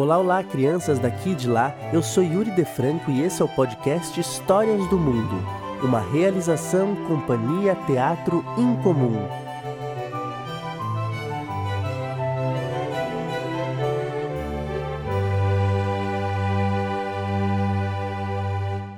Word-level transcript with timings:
Olá, 0.00 0.16
olá, 0.16 0.44
crianças 0.44 1.00
daqui 1.00 1.30
e 1.30 1.34
de 1.34 1.48
lá. 1.48 1.74
Eu 1.92 2.04
sou 2.04 2.22
Yuri 2.22 2.52
De 2.52 2.64
Franco 2.64 3.10
e 3.10 3.20
esse 3.20 3.42
é 3.42 3.44
o 3.44 3.48
podcast 3.48 4.18
Histórias 4.20 4.88
do 4.88 4.96
Mundo, 4.96 5.44
uma 5.82 5.98
realização 5.98 6.94
Companhia 7.08 7.74
Teatro 7.84 8.44
Incomum. 8.56 9.18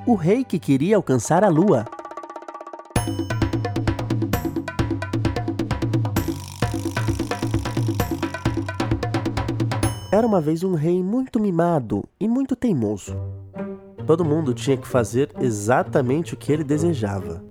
O 0.07 0.15
rei 0.15 0.45
que 0.45 0.59
queria 0.59 0.97
alcançar 0.97 1.43
a 1.43 1.49
lua. 1.49 1.87
Era 10.13 10.27
uma 10.27 10.41
vez 10.41 10.65
um 10.65 10.75
rei 10.75 11.05
muito 11.05 11.39
mimado 11.39 12.05
e 12.19 12.27
muito 12.27 12.57
teimoso. 12.57 13.15
Todo 14.05 14.25
mundo 14.25 14.53
tinha 14.53 14.77
que 14.77 14.89
fazer 14.89 15.31
exatamente 15.39 16.35
o 16.35 16.37
que 16.37 16.53
ele 16.53 16.65
desejava. 16.65 17.45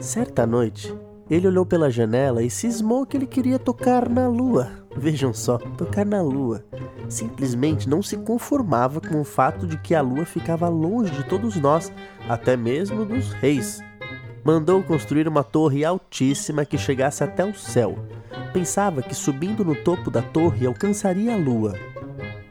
Certa 0.00 0.44
noite, 0.44 0.92
ele 1.30 1.46
olhou 1.46 1.64
pela 1.64 1.88
janela 1.88 2.42
e 2.42 2.50
cismou 2.50 3.06
que 3.06 3.16
ele 3.16 3.28
queria 3.28 3.60
tocar 3.60 4.08
na 4.08 4.26
lua. 4.26 4.72
Vejam 4.96 5.32
só, 5.32 5.56
tocar 5.56 6.04
na 6.04 6.20
lua. 6.20 6.64
Simplesmente 7.08 7.88
não 7.88 8.02
se 8.02 8.16
conformava 8.16 9.00
com 9.00 9.20
o 9.20 9.24
fato 9.24 9.64
de 9.64 9.78
que 9.78 9.94
a 9.94 10.02
lua 10.02 10.24
ficava 10.24 10.68
longe 10.68 11.12
de 11.12 11.22
todos 11.28 11.54
nós, 11.54 11.92
até 12.28 12.56
mesmo 12.56 13.04
dos 13.04 13.32
reis. 13.34 13.80
Mandou 14.44 14.82
construir 14.82 15.26
uma 15.26 15.42
torre 15.42 15.84
altíssima 15.84 16.64
que 16.64 16.76
chegasse 16.76 17.24
até 17.24 17.44
o 17.44 17.54
céu 17.54 17.96
pensava 18.54 19.02
que 19.02 19.16
subindo 19.16 19.64
no 19.64 19.74
topo 19.74 20.12
da 20.12 20.22
torre 20.22 20.64
alcançaria 20.64 21.34
a 21.34 21.36
lua. 21.36 21.74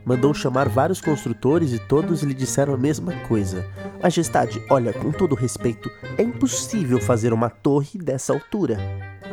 Mandou 0.04 0.34
chamar 0.34 0.68
vários 0.68 1.00
construtores 1.00 1.72
e 1.72 1.80
todos 1.80 2.24
lhe 2.24 2.34
disseram 2.34 2.74
a 2.74 2.78
mesma 2.78 3.14
coisa. 3.26 3.66
Majestade, 4.02 4.62
olha, 4.70 4.92
com 4.92 5.14
todo 5.14 5.34
respeito, 5.34 5.90
é 6.18 6.24
impossível 6.24 7.00
fazer 7.00 7.32
uma 7.32 7.50
torre 7.50 7.98
dessa 7.98 8.34
altura. 8.34 8.78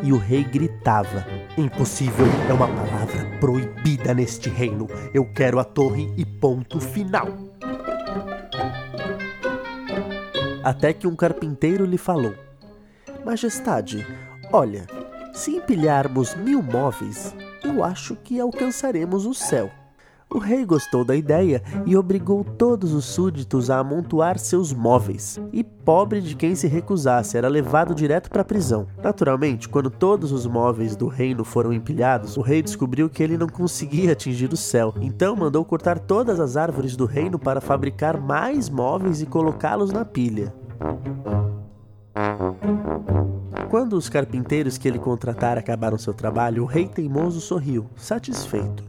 E 0.00 0.12
o 0.12 0.16
rei 0.16 0.44
gritava: 0.44 1.26
Impossível 1.58 2.26
é 2.48 2.52
uma 2.52 2.68
palavra 2.68 3.26
proibida 3.40 4.14
neste 4.14 4.48
reino. 4.48 4.86
Eu 5.12 5.26
quero 5.34 5.58
a 5.58 5.64
torre 5.64 6.14
e 6.16 6.24
ponto 6.24 6.78
final. 6.78 7.26
Até 10.62 10.92
que 10.92 11.08
um 11.08 11.16
carpinteiro 11.16 11.84
lhe 11.84 11.98
falou: 11.98 12.32
Majestade, 13.24 14.06
olha, 14.52 14.86
se 15.32 15.50
empilharmos 15.56 16.34
mil 16.34 16.62
móveis, 16.62 17.34
eu 17.62 17.84
acho 17.84 18.16
que 18.16 18.40
alcançaremos 18.40 19.26
o 19.26 19.34
céu. 19.34 19.70
O 20.32 20.38
rei 20.38 20.64
gostou 20.64 21.04
da 21.04 21.16
ideia 21.16 21.60
e 21.84 21.96
obrigou 21.96 22.44
todos 22.44 22.94
os 22.94 23.04
súditos 23.04 23.68
a 23.68 23.78
amontoar 23.78 24.38
seus 24.38 24.72
móveis. 24.72 25.40
E 25.52 25.64
pobre 25.64 26.20
de 26.20 26.36
quem 26.36 26.54
se 26.54 26.68
recusasse, 26.68 27.36
era 27.36 27.48
levado 27.48 27.96
direto 27.96 28.30
para 28.30 28.42
a 28.42 28.44
prisão. 28.44 28.86
Naturalmente, 29.02 29.68
quando 29.68 29.90
todos 29.90 30.30
os 30.30 30.46
móveis 30.46 30.94
do 30.94 31.08
reino 31.08 31.44
foram 31.44 31.72
empilhados, 31.72 32.36
o 32.36 32.42
rei 32.42 32.62
descobriu 32.62 33.10
que 33.10 33.22
ele 33.22 33.36
não 33.36 33.48
conseguia 33.48 34.12
atingir 34.12 34.52
o 34.52 34.56
céu. 34.56 34.94
Então 35.00 35.34
mandou 35.34 35.64
cortar 35.64 35.98
todas 35.98 36.38
as 36.38 36.56
árvores 36.56 36.94
do 36.94 37.06
reino 37.06 37.38
para 37.38 37.60
fabricar 37.60 38.20
mais 38.20 38.70
móveis 38.70 39.20
e 39.20 39.26
colocá-los 39.26 39.90
na 39.90 40.04
pilha. 40.04 40.54
Quando 43.70 43.92
os 43.92 44.08
carpinteiros 44.08 44.76
que 44.76 44.88
ele 44.88 44.98
contratara 44.98 45.60
acabaram 45.60 45.96
seu 45.96 46.12
trabalho, 46.12 46.64
o 46.64 46.66
rei 46.66 46.88
teimoso 46.88 47.40
sorriu, 47.40 47.88
satisfeito. 47.94 48.82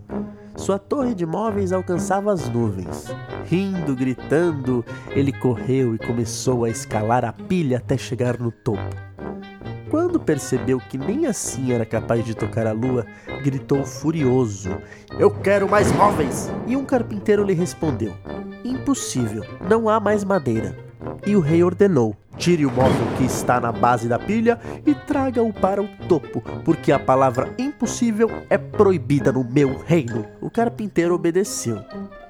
Sua 0.55 0.79
torre 0.79 1.13
de 1.13 1.23
móveis 1.23 1.71
alcançava 1.71 2.33
as 2.33 2.49
nuvens. 2.49 3.13
Rindo, 3.45 3.95
gritando, 3.95 4.83
ele 5.11 5.31
correu 5.31 5.93
e 5.93 5.99
começou 5.99 6.65
a 6.65 6.69
escalar 6.71 7.23
a 7.23 7.31
pilha 7.31 7.77
até 7.77 7.95
chegar 7.95 8.39
no 8.39 8.51
topo. 8.51 8.95
Quando 9.91 10.19
percebeu 10.19 10.79
que 10.79 10.97
nem 10.97 11.27
assim 11.27 11.71
era 11.71 11.85
capaz 11.85 12.25
de 12.25 12.33
tocar 12.33 12.65
a 12.65 12.71
lua, 12.71 13.05
gritou 13.43 13.85
furioso: 13.85 14.71
Eu 15.19 15.29
quero 15.29 15.69
mais 15.69 15.91
móveis! 15.91 16.49
E 16.65 16.75
um 16.75 16.85
carpinteiro 16.85 17.43
lhe 17.43 17.53
respondeu: 17.53 18.15
Impossível, 18.65 19.45
não 19.69 19.87
há 19.87 19.99
mais 19.99 20.23
madeira. 20.23 20.75
E 21.23 21.35
o 21.35 21.39
rei 21.39 21.63
ordenou: 21.63 22.15
Tire 22.41 22.65
o 22.65 22.71
móvel 22.71 23.05
que 23.19 23.23
está 23.23 23.59
na 23.59 23.71
base 23.71 24.07
da 24.07 24.17
pilha 24.17 24.59
e 24.83 24.95
traga-o 24.95 25.53
para 25.53 25.79
o 25.79 25.87
topo, 26.09 26.41
porque 26.65 26.91
a 26.91 26.97
palavra 26.97 27.53
impossível 27.55 28.31
é 28.49 28.57
proibida 28.57 29.31
no 29.31 29.43
meu 29.43 29.77
reino. 29.85 30.25
O 30.41 30.49
carpinteiro 30.49 31.13
obedeceu. 31.13 31.77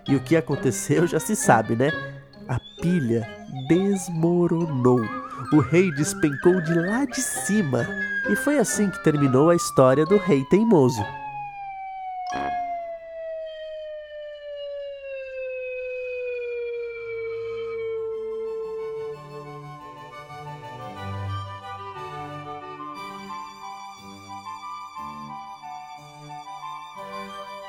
E 0.06 0.14
o 0.14 0.20
que 0.20 0.36
aconteceu 0.36 1.08
já 1.08 1.18
se 1.18 1.34
sabe, 1.34 1.78
né? 1.78 1.94
A 2.46 2.60
pilha 2.82 3.26
desmoronou. 3.70 5.00
O 5.54 5.60
rei 5.60 5.90
despencou 5.94 6.60
de 6.60 6.74
lá 6.74 7.06
de 7.06 7.22
cima. 7.22 7.88
E 8.30 8.36
foi 8.36 8.58
assim 8.58 8.90
que 8.90 9.02
terminou 9.06 9.50
a 9.50 9.56
história 9.56 10.06
do 10.06 10.18
rei 10.18 10.44
teimoso. 10.50 11.02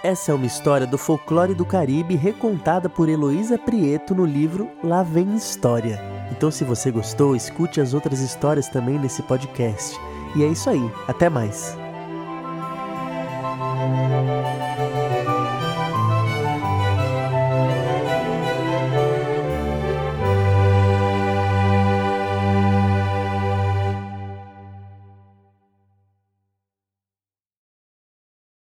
Essa 0.03 0.33
é 0.33 0.35
uma 0.35 0.47
história 0.47 0.85
do 0.85 0.99
folclore 0.99 1.55
do 1.55 1.65
Caribe 1.65 2.17
recontada 2.17 2.89
por 2.89 3.09
Heloísa 3.09 3.57
Prieto 3.57 4.17
no 4.17 4.25
livro 4.25 4.69
Lá 4.83 5.05
Vem 5.05 5.37
História. 5.37 6.01
Então, 6.33 6.51
se 6.51 6.65
você 6.65 6.91
gostou, 6.91 7.37
escute 7.37 7.81
as 7.81 7.95
outras 7.95 8.19
histórias 8.19 8.69
também 8.69 8.99
nesse 8.99 9.23
podcast. 9.23 9.97
E 10.35 10.43
é 10.43 10.49
isso 10.49 10.69
aí, 10.69 10.91
até 11.07 11.29
mais! 11.29 11.82